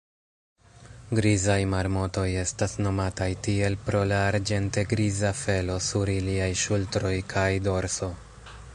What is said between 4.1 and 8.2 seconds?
la arĝente-griza felo sur iliaj ŝultroj kaj dorso.